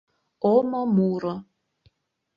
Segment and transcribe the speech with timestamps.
[0.53, 1.33] ОМО МУРО